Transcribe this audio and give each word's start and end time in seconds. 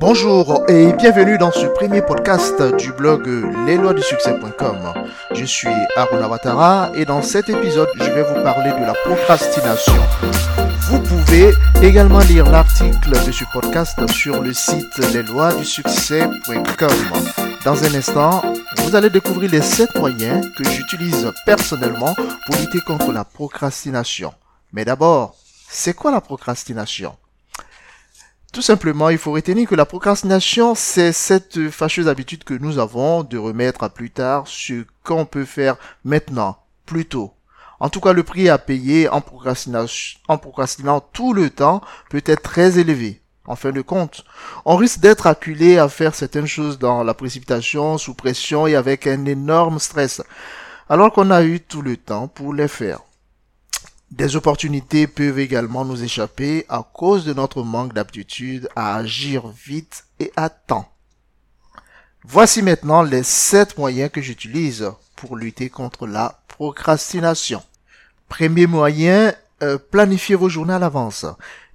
Bonjour 0.00 0.64
et 0.66 0.92
bienvenue 0.94 1.38
dans 1.38 1.52
ce 1.52 1.66
premier 1.66 2.02
podcast 2.02 2.60
du 2.78 2.92
blog 2.92 3.28
lesloisdusuccès.com. 3.66 4.92
Je 5.32 5.44
suis 5.44 5.68
Aruna 5.94 6.26
Watara 6.26 6.90
et 6.96 7.04
dans 7.04 7.22
cet 7.22 7.48
épisode, 7.48 7.88
je 7.94 8.10
vais 8.10 8.22
vous 8.22 8.42
parler 8.42 8.70
de 8.70 8.86
la 8.86 8.94
procrastination. 9.04 9.92
Vous 10.88 11.00
pouvez 11.00 11.52
également 11.82 12.20
lire 12.20 12.50
l'article 12.50 13.10
de 13.10 13.30
ce 13.30 13.44
podcast 13.52 13.98
sur 14.10 14.42
le 14.42 14.52
site 14.52 14.98
lesloisdusuccès.com. 15.12 16.88
Dans 17.64 17.84
un 17.84 17.94
instant, 17.94 18.42
vous 18.78 18.96
allez 18.96 19.10
découvrir 19.10 19.50
les 19.50 19.60
7 19.60 19.94
moyens 19.96 20.44
que 20.56 20.64
j'utilise 20.64 21.30
personnellement 21.46 22.14
pour 22.14 22.56
lutter 22.56 22.80
contre 22.80 23.12
la 23.12 23.24
procrastination. 23.24 24.32
Mais 24.72 24.84
d'abord, 24.84 25.36
c'est 25.72 25.94
quoi 25.94 26.10
la 26.10 26.20
procrastination? 26.20 27.16
Tout 28.52 28.60
simplement, 28.60 29.08
il 29.08 29.18
faut 29.18 29.30
retenir 29.30 29.68
que 29.68 29.76
la 29.76 29.86
procrastination, 29.86 30.74
c'est 30.74 31.12
cette 31.12 31.70
fâcheuse 31.70 32.08
habitude 32.08 32.42
que 32.42 32.54
nous 32.54 32.80
avons 32.80 33.22
de 33.22 33.38
remettre 33.38 33.84
à 33.84 33.88
plus 33.88 34.10
tard 34.10 34.48
ce 34.48 34.84
qu'on 35.04 35.24
peut 35.26 35.44
faire 35.44 35.76
maintenant, 36.04 36.58
plus 36.86 37.06
tôt. 37.06 37.32
En 37.78 37.88
tout 37.88 38.00
cas, 38.00 38.12
le 38.12 38.24
prix 38.24 38.48
à 38.48 38.58
payer 38.58 39.08
en, 39.08 39.20
procrastinant 39.20 41.00
tout 41.12 41.32
le 41.32 41.50
temps 41.50 41.82
peut 42.10 42.22
être 42.26 42.42
très 42.42 42.80
élevé. 42.80 43.22
En 43.46 43.54
fin 43.54 43.70
de 43.70 43.80
compte, 43.80 44.24
on 44.64 44.74
risque 44.74 44.98
d'être 44.98 45.28
acculé 45.28 45.78
à 45.78 45.88
faire 45.88 46.16
certaines 46.16 46.48
choses 46.48 46.80
dans 46.80 47.04
la 47.04 47.14
précipitation, 47.14 47.96
sous 47.96 48.14
pression 48.14 48.66
et 48.66 48.74
avec 48.74 49.06
un 49.06 49.24
énorme 49.24 49.78
stress, 49.78 50.20
alors 50.88 51.12
qu'on 51.12 51.30
a 51.30 51.44
eu 51.44 51.60
tout 51.60 51.82
le 51.82 51.96
temps 51.96 52.26
pour 52.26 52.52
les 52.52 52.68
faire. 52.68 53.00
Des 54.10 54.34
opportunités 54.34 55.06
peuvent 55.06 55.38
également 55.38 55.84
nous 55.84 56.02
échapper 56.02 56.66
à 56.68 56.82
cause 56.82 57.24
de 57.24 57.32
notre 57.32 57.62
manque 57.62 57.94
d'aptitude 57.94 58.68
à 58.74 58.96
agir 58.96 59.46
vite 59.48 60.04
et 60.18 60.32
à 60.34 60.48
temps. 60.48 60.92
Voici 62.24 62.60
maintenant 62.60 63.02
les 63.02 63.22
7 63.22 63.78
moyens 63.78 64.10
que 64.10 64.20
j'utilise 64.20 64.90
pour 65.14 65.36
lutter 65.36 65.70
contre 65.70 66.08
la 66.08 66.42
procrastination. 66.48 67.62
Premier 68.28 68.66
moyen, 68.66 69.32
euh, 69.62 69.78
planifiez 69.78 70.34
vos 70.34 70.48
journées 70.48 70.74
à 70.74 70.80
l'avance. 70.80 71.24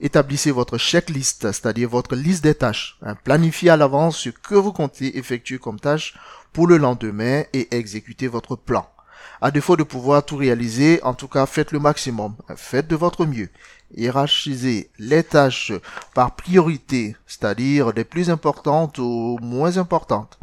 Établissez 0.00 0.50
votre 0.50 0.76
checklist, 0.76 1.52
c'est-à-dire 1.52 1.88
votre 1.88 2.16
liste 2.16 2.42
des 2.42 2.56
tâches. 2.56 2.98
Hein, 3.02 3.14
planifiez 3.22 3.70
à 3.70 3.76
l'avance 3.76 4.18
ce 4.18 4.30
que 4.30 4.56
vous 4.56 4.72
comptez 4.72 5.18
effectuer 5.18 5.58
comme 5.58 5.78
tâche 5.78 6.14
pour 6.52 6.66
le 6.66 6.78
lendemain 6.78 7.44
et 7.52 7.74
exécutez 7.76 8.26
votre 8.26 8.56
plan. 8.56 8.88
À 9.40 9.50
défaut 9.50 9.76
de 9.76 9.82
pouvoir 9.82 10.24
tout 10.24 10.36
réaliser, 10.36 11.02
en 11.02 11.14
tout 11.14 11.28
cas, 11.28 11.46
faites 11.46 11.72
le 11.72 11.78
maximum. 11.78 12.34
Faites 12.56 12.88
de 12.88 12.96
votre 12.96 13.26
mieux. 13.26 13.48
Hiérarchisez 13.96 14.90
les 14.98 15.22
tâches 15.22 15.72
par 16.14 16.34
priorité, 16.34 17.16
c'est-à-dire 17.26 17.92
des 17.92 18.04
plus 18.04 18.30
importantes 18.30 18.98
aux 18.98 19.38
moins 19.40 19.78
importantes. 19.78 20.38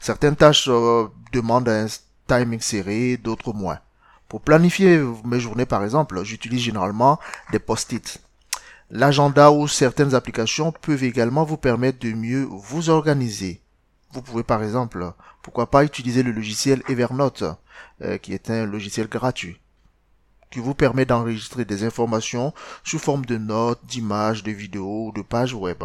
Certaines 0.00 0.36
tâches 0.36 0.68
euh, 0.68 1.06
demandent 1.32 1.68
un 1.68 1.86
timing 2.26 2.60
serré, 2.60 3.16
d'autres 3.16 3.52
moins. 3.52 3.78
Pour 4.28 4.40
planifier 4.40 5.00
mes 5.24 5.40
journées, 5.40 5.66
par 5.66 5.84
exemple, 5.84 6.24
j'utilise 6.24 6.62
généralement 6.62 7.18
des 7.52 7.58
post-it. 7.58 8.18
L'agenda 8.90 9.50
ou 9.50 9.68
certaines 9.68 10.14
applications 10.14 10.72
peuvent 10.72 11.04
également 11.04 11.44
vous 11.44 11.56
permettre 11.56 11.98
de 12.00 12.12
mieux 12.12 12.44
vous 12.50 12.90
organiser. 12.90 13.62
Vous 14.12 14.20
pouvez 14.20 14.42
par 14.42 14.62
exemple, 14.62 15.12
pourquoi 15.42 15.70
pas 15.70 15.84
utiliser 15.84 16.22
le 16.22 16.32
logiciel 16.32 16.82
Evernote, 16.88 17.44
euh, 18.02 18.18
qui 18.18 18.34
est 18.34 18.50
un 18.50 18.66
logiciel 18.66 19.08
gratuit, 19.08 19.58
qui 20.50 20.58
vous 20.58 20.74
permet 20.74 21.06
d'enregistrer 21.06 21.64
des 21.64 21.82
informations 21.84 22.52
sous 22.84 22.98
forme 22.98 23.24
de 23.24 23.38
notes, 23.38 23.80
d'images, 23.86 24.42
de 24.42 24.50
vidéos 24.50 25.08
ou 25.08 25.12
de 25.12 25.22
pages 25.22 25.54
web. 25.54 25.82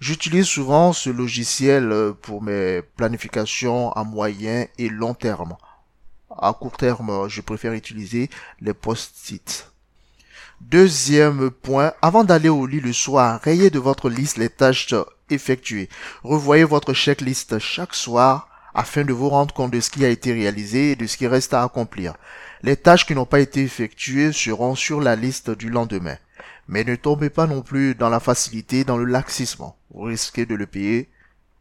J'utilise 0.00 0.46
souvent 0.46 0.92
ce 0.92 1.08
logiciel 1.08 1.90
euh, 1.92 2.12
pour 2.12 2.42
mes 2.42 2.82
planifications 2.96 3.90
à 3.92 4.04
moyen 4.04 4.66
et 4.76 4.90
long 4.90 5.14
terme. 5.14 5.56
À 6.38 6.52
court 6.52 6.76
terme, 6.76 7.26
je 7.28 7.40
préfère 7.40 7.72
utiliser 7.72 8.28
les 8.60 8.74
post-it. 8.74 9.70
Deuxième 10.60 11.50
point, 11.50 11.94
avant 12.02 12.22
d'aller 12.22 12.50
au 12.50 12.66
lit 12.66 12.80
le 12.80 12.92
soir, 12.92 13.40
rayez 13.42 13.70
de 13.70 13.78
votre 13.78 14.10
liste 14.10 14.36
les 14.36 14.50
tâches 14.50 14.94
effectuées. 15.30 15.88
Revoyez 16.22 16.64
votre 16.64 16.92
checklist 16.92 17.58
chaque 17.58 17.94
soir 17.94 18.48
afin 18.74 19.04
de 19.04 19.12
vous 19.12 19.28
rendre 19.28 19.54
compte 19.54 19.72
de 19.72 19.80
ce 19.80 19.90
qui 19.90 20.04
a 20.04 20.08
été 20.08 20.32
réalisé 20.32 20.92
et 20.92 20.96
de 20.96 21.06
ce 21.06 21.16
qui 21.16 21.26
reste 21.26 21.54
à 21.54 21.62
accomplir. 21.62 22.14
Les 22.62 22.76
tâches 22.76 23.06
qui 23.06 23.14
n'ont 23.14 23.26
pas 23.26 23.40
été 23.40 23.62
effectuées 23.62 24.32
seront 24.32 24.74
sur 24.74 25.00
la 25.00 25.16
liste 25.16 25.50
du 25.50 25.70
lendemain. 25.70 26.16
Mais 26.68 26.84
ne 26.84 26.94
tombez 26.94 27.30
pas 27.30 27.46
non 27.46 27.62
plus 27.62 27.94
dans 27.94 28.08
la 28.08 28.20
facilité, 28.20 28.84
dans 28.84 28.96
le 28.96 29.04
laxisme. 29.04 29.72
Vous 29.90 30.02
risquez 30.02 30.46
de 30.46 30.54
le 30.54 30.66
payer 30.66 31.08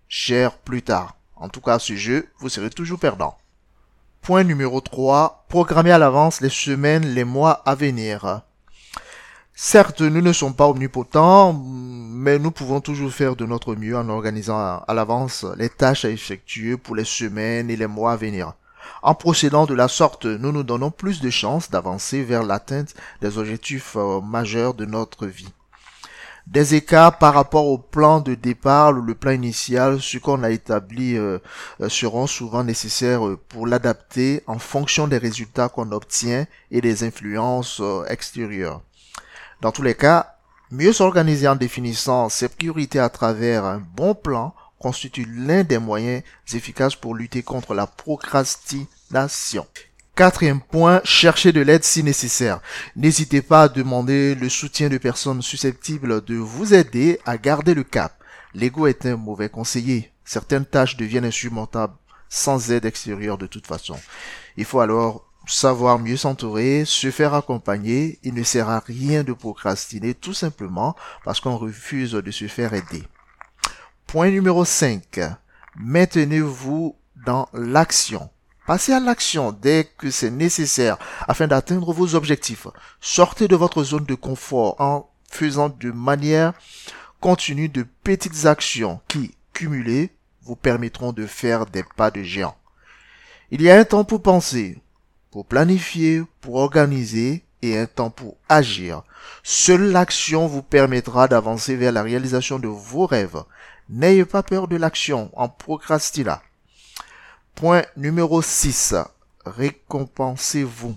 cher 0.07 0.57
plus 0.57 0.81
tard. 0.81 1.15
En 1.35 1.49
tout 1.49 1.61
cas, 1.61 1.79
ce 1.79 1.95
jeu, 1.95 2.27
vous 2.39 2.49
serez 2.49 2.69
toujours 2.69 2.99
perdant. 2.99 3.37
Point 4.21 4.43
numéro 4.43 4.81
3. 4.81 5.45
Programmez 5.47 5.91
à 5.91 5.97
l'avance 5.97 6.41
les 6.41 6.49
semaines, 6.49 7.07
les 7.07 7.23
mois 7.23 7.63
à 7.65 7.75
venir. 7.75 8.43
Certes, 9.61 9.99
nous 9.99 10.21
ne 10.21 10.31
sommes 10.31 10.55
pas 10.55 10.69
omnipotents, 10.69 11.51
mais 11.51 12.39
nous 12.39 12.49
pouvons 12.49 12.79
toujours 12.79 13.11
faire 13.11 13.35
de 13.35 13.45
notre 13.45 13.75
mieux 13.75 13.97
en 13.97 14.07
organisant 14.07 14.57
à 14.57 14.93
l'avance 14.93 15.45
les 15.57 15.67
tâches 15.67 16.05
à 16.05 16.09
effectuer 16.09 16.77
pour 16.77 16.95
les 16.95 17.03
semaines 17.03 17.69
et 17.69 17.75
les 17.75 17.85
mois 17.85 18.13
à 18.13 18.15
venir. 18.15 18.53
En 19.03 19.15
procédant 19.15 19.65
de 19.65 19.73
la 19.73 19.89
sorte, 19.89 20.25
nous 20.25 20.53
nous 20.53 20.63
donnons 20.63 20.91
plus 20.91 21.19
de 21.19 21.29
chances 21.29 21.69
d'avancer 21.69 22.23
vers 22.23 22.43
l'atteinte 22.43 22.93
des 23.21 23.37
objectifs 23.37 23.97
euh, 23.97 24.21
majeurs 24.21 24.75
de 24.75 24.85
notre 24.85 25.27
vie. 25.27 25.53
Des 26.47 26.75
écarts 26.75 27.17
par 27.17 27.33
rapport 27.33 27.67
au 27.67 27.77
plan 27.77 28.21
de 28.21 28.35
départ 28.35 28.91
ou 28.91 29.01
le 29.01 29.13
plan 29.13 29.31
initial, 29.31 29.99
ce 29.99 30.19
qu'on 30.19 30.41
a 30.43 30.51
établi 30.51 31.17
euh, 31.17 31.37
euh, 31.81 31.89
seront 31.89 32.27
souvent 32.27 32.63
nécessaires 32.63 33.23
pour 33.49 33.67
l'adapter 33.67 34.41
en 34.47 34.57
fonction 34.57 35.09
des 35.09 35.17
résultats 35.17 35.67
qu'on 35.67 35.91
obtient 35.91 36.45
et 36.71 36.79
des 36.79 37.03
influences 37.03 37.81
extérieures. 38.07 38.81
Dans 39.61 39.71
tous 39.71 39.81
les 39.81 39.95
cas, 39.95 40.35
mieux 40.71 40.93
s'organiser 40.93 41.47
en 41.47 41.55
définissant 41.55 42.29
ses 42.29 42.47
priorités 42.47 42.99
à 42.99 43.09
travers 43.09 43.65
un 43.65 43.79
bon 43.79 44.15
plan 44.15 44.55
constitue 44.79 45.27
l'un 45.29 45.63
des 45.63 45.79
moyens 45.79 46.23
efficaces 46.53 46.95
pour 46.95 47.13
lutter 47.13 47.43
contre 47.43 47.73
la 47.73 47.85
procrastination. 47.85 49.67
Quatrième 50.15 50.61
point, 50.61 51.01
chercher 51.03 51.51
de 51.51 51.61
l'aide 51.61 51.83
si 51.83 52.03
nécessaire. 52.03 52.61
N'hésitez 52.95 53.41
pas 53.41 53.63
à 53.63 53.69
demander 53.69 54.35
le 54.35 54.49
soutien 54.49 54.89
de 54.89 54.97
personnes 54.97 55.41
susceptibles 55.41 56.23
de 56.23 56.35
vous 56.35 56.73
aider 56.73 57.19
à 57.25 57.37
garder 57.37 57.73
le 57.73 57.83
cap. 57.83 58.21
L'ego 58.53 58.87
est 58.87 59.05
un 59.05 59.17
mauvais 59.17 59.49
conseiller. 59.49 60.11
Certaines 60.23 60.65
tâches 60.65 60.97
deviennent 60.97 61.25
insurmontables 61.25 61.95
sans 62.29 62.71
aide 62.71 62.85
extérieure 62.85 63.37
de 63.37 63.47
toute 63.47 63.67
façon. 63.67 63.97
Il 64.55 64.65
faut 64.65 64.79
alors 64.79 65.28
savoir 65.49 65.99
mieux 65.99 66.17
s'entourer, 66.17 66.83
se 66.85 67.11
faire 67.11 67.33
accompagner, 67.33 68.19
il 68.23 68.33
ne 68.33 68.43
sert 68.43 68.69
à 68.69 68.79
rien 68.79 69.23
de 69.23 69.33
procrastiner 69.33 70.13
tout 70.13 70.33
simplement 70.33 70.95
parce 71.25 71.39
qu'on 71.39 71.57
refuse 71.57 72.11
de 72.11 72.31
se 72.31 72.47
faire 72.47 72.73
aider. 72.73 73.03
Point 74.07 74.31
numéro 74.31 74.65
5. 74.65 75.19
Maintenez-vous 75.75 76.95
dans 77.25 77.47
l'action. 77.53 78.29
Passez 78.65 78.93
à 78.93 78.99
l'action 78.99 79.51
dès 79.51 79.89
que 79.97 80.11
c'est 80.11 80.29
nécessaire 80.29 80.97
afin 81.27 81.47
d'atteindre 81.47 81.91
vos 81.91 82.13
objectifs. 82.15 82.67
Sortez 83.01 83.47
de 83.47 83.55
votre 83.55 83.83
zone 83.83 84.05
de 84.05 84.15
confort 84.15 84.79
en 84.79 85.09
faisant 85.29 85.69
de 85.69 85.91
manière 85.91 86.53
continue 87.19 87.69
de 87.69 87.85
petites 88.03 88.45
actions 88.45 89.01
qui, 89.07 89.35
cumulées, 89.53 90.11
vous 90.43 90.55
permettront 90.55 91.11
de 91.11 91.25
faire 91.25 91.65
des 91.65 91.83
pas 91.95 92.11
de 92.11 92.23
géant. 92.23 92.55
Il 93.51 93.61
y 93.61 93.69
a 93.69 93.79
un 93.79 93.83
temps 93.83 94.03
pour 94.03 94.21
penser, 94.21 94.77
pour 95.31 95.45
planifier, 95.45 96.23
pour 96.41 96.55
organiser 96.55 97.43
et 97.61 97.77
un 97.77 97.85
temps 97.85 98.09
pour 98.09 98.37
agir. 98.47 99.03
Seule 99.43 99.91
l'action 99.91 100.47
vous 100.47 100.63
permettra 100.63 101.27
d'avancer 101.27 101.75
vers 101.75 101.91
la 101.91 102.03
réalisation 102.03 102.59
de 102.59 102.67
vos 102.67 103.05
rêves. 103.05 103.43
N'ayez 103.89 104.25
pas 104.25 104.43
peur 104.43 104.67
de 104.67 104.75
l'action 104.75 105.29
en 105.33 105.49
procrastinant. 105.49 106.39
Point 107.55 107.83
numéro 107.97 108.41
6. 108.41 108.95
Récompensez-vous. 109.45 110.95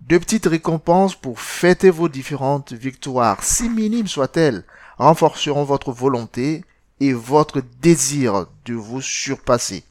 De 0.00 0.18
petites 0.18 0.46
récompenses 0.46 1.14
pour 1.14 1.40
fêter 1.40 1.90
vos 1.90 2.08
différentes 2.08 2.72
victoires, 2.72 3.42
si 3.42 3.68
minimes 3.68 4.08
soient-elles, 4.08 4.64
renforceront 4.98 5.64
votre 5.64 5.92
volonté 5.92 6.64
et 7.00 7.12
votre 7.12 7.62
désir 7.80 8.46
de 8.64 8.74
vous 8.74 9.00
surpasser. 9.00 9.84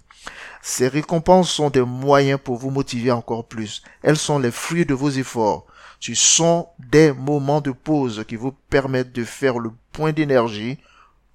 Ces 0.67 0.87
récompenses 0.87 1.51
sont 1.51 1.69
des 1.69 1.83
moyens 1.83 2.39
pour 2.43 2.57
vous 2.57 2.71
motiver 2.71 3.11
encore 3.11 3.45
plus. 3.45 3.83
Elles 4.01 4.17
sont 4.17 4.39
les 4.39 4.49
fruits 4.49 4.87
de 4.87 4.95
vos 4.95 5.11
efforts. 5.11 5.67
Ce 5.99 6.15
sont 6.15 6.69
des 6.79 7.13
moments 7.13 7.61
de 7.61 7.69
pause 7.69 8.25
qui 8.27 8.35
vous 8.35 8.51
permettent 8.51 9.13
de 9.13 9.23
faire 9.23 9.59
le 9.59 9.69
point 9.91 10.11
d'énergie 10.11 10.79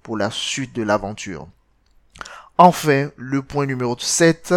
pour 0.03 0.17
la 0.17 0.31
suite 0.31 0.75
de 0.75 0.83
l'aventure. 0.83 1.47
Enfin, 2.57 3.09
le 3.15 3.41
point 3.41 3.65
numéro 3.65 3.97
7. 3.97 4.53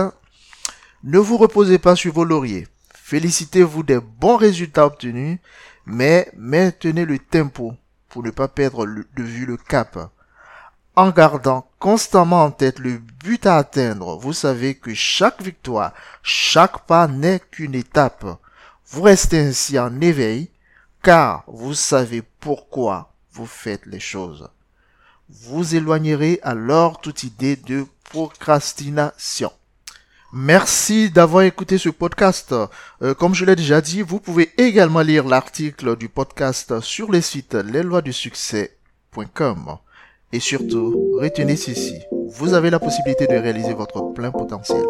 Ne 1.04 1.18
vous 1.20 1.36
reposez 1.36 1.78
pas 1.78 1.94
sur 1.94 2.12
vos 2.12 2.24
lauriers. 2.24 2.66
Félicitez-vous 2.94 3.84
des 3.84 4.00
bons 4.00 4.36
résultats 4.36 4.86
obtenus, 4.86 5.38
mais 5.86 6.28
maintenez 6.36 7.04
le 7.04 7.20
tempo 7.20 7.74
pour 8.08 8.24
ne 8.24 8.30
pas 8.32 8.48
perdre 8.48 8.86
de 8.86 9.22
vue 9.22 9.46
le 9.46 9.56
cap. 9.56 10.10
En 10.96 11.10
gardant 11.10 11.66
constamment 11.80 12.44
en 12.44 12.52
tête 12.52 12.78
le 12.78 12.98
but 12.98 13.46
à 13.46 13.56
atteindre, 13.56 14.16
vous 14.16 14.32
savez 14.32 14.76
que 14.76 14.94
chaque 14.94 15.42
victoire, 15.42 15.92
chaque 16.22 16.86
pas 16.86 17.08
n'est 17.08 17.40
qu'une 17.50 17.74
étape. 17.74 18.24
Vous 18.86 19.02
restez 19.02 19.40
ainsi 19.40 19.76
en 19.76 20.00
éveil, 20.00 20.50
car 21.02 21.42
vous 21.48 21.74
savez 21.74 22.22
pourquoi 22.38 23.12
vous 23.32 23.46
faites 23.46 23.86
les 23.86 23.98
choses. 23.98 24.48
Vous 25.28 25.74
éloignerez 25.74 26.38
alors 26.44 27.00
toute 27.00 27.24
idée 27.24 27.56
de 27.56 27.86
procrastination. 28.04 29.50
Merci 30.32 31.10
d'avoir 31.10 31.42
écouté 31.42 31.76
ce 31.76 31.88
podcast. 31.88 32.54
Euh, 33.02 33.14
comme 33.14 33.34
je 33.34 33.44
l'ai 33.44 33.56
déjà 33.56 33.80
dit, 33.80 34.02
vous 34.02 34.20
pouvez 34.20 34.52
également 34.58 35.00
lire 35.00 35.26
l'article 35.26 35.96
du 35.96 36.08
podcast 36.08 36.78
sur 36.80 37.10
le 37.10 37.20
site 37.20 37.54
lesloisdusuccès.com. 37.54 39.78
Et 40.34 40.40
surtout, 40.40 41.12
retenez 41.20 41.54
ceci, 41.54 42.02
vous 42.26 42.54
avez 42.54 42.68
la 42.68 42.80
possibilité 42.80 43.28
de 43.28 43.36
réaliser 43.36 43.72
votre 43.72 44.12
plein 44.14 44.32
potentiel. 44.32 44.82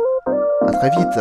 À 0.66 0.72
très 0.72 0.88
vite 0.88 1.20